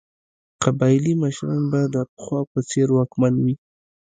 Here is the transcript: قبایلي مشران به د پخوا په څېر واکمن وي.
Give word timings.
قبایلي 0.63 1.13
مشران 1.21 1.61
به 1.71 1.81
د 1.95 1.95
پخوا 2.13 2.41
په 2.51 2.59
څېر 2.69 2.87
واکمن 2.97 3.33
وي. 3.43 3.55